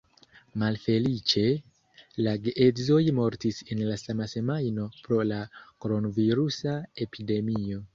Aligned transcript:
Malfeliĉe, 0.61 1.43
la 2.29 2.33
geedzoj 2.47 2.99
mortis 3.21 3.63
en 3.69 3.85
la 3.93 4.01
sama 4.07 4.31
semajno 4.35 4.91
pro 5.05 5.25
la 5.35 5.43
kronvirusa 5.59 6.81
epidemio. 7.09 7.85